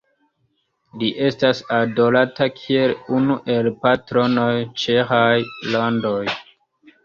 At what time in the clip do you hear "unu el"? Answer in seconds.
3.19-3.71